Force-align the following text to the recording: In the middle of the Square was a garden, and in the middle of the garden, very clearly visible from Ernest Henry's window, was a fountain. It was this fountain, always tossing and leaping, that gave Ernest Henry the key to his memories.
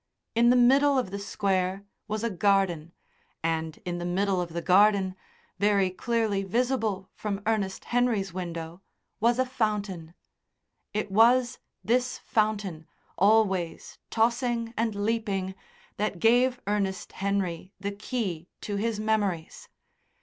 In 0.33 0.49
the 0.49 0.55
middle 0.55 0.97
of 0.97 1.11
the 1.11 1.19
Square 1.19 1.85
was 2.07 2.23
a 2.23 2.31
garden, 2.31 2.91
and 3.43 3.77
in 3.85 3.99
the 3.99 4.03
middle 4.03 4.41
of 4.41 4.49
the 4.49 4.61
garden, 4.63 5.15
very 5.59 5.91
clearly 5.91 6.41
visible 6.41 7.11
from 7.13 7.43
Ernest 7.45 7.83
Henry's 7.85 8.33
window, 8.33 8.81
was 9.19 9.37
a 9.37 9.45
fountain. 9.45 10.15
It 10.91 11.11
was 11.11 11.59
this 11.83 12.17
fountain, 12.17 12.87
always 13.15 13.99
tossing 14.09 14.73
and 14.75 14.95
leaping, 14.95 15.53
that 15.97 16.17
gave 16.19 16.59
Ernest 16.65 17.11
Henry 17.11 17.71
the 17.79 17.91
key 17.91 18.49
to 18.61 18.77
his 18.77 18.99
memories. 18.99 19.69